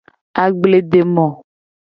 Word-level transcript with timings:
Agbledemo. 0.43 1.27